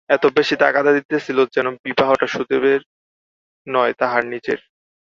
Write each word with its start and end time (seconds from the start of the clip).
এত 0.09 0.23
বেশি 0.37 0.55
তাগাদা 0.55 0.91
দিতেছিল 0.93 1.37
যেন 1.55 1.67
বিবাহটা 1.85 2.27
সুদেবের 2.27 2.81
নয়, 3.67 3.93
তাহার 3.93 4.23
নিজের। 4.25 4.59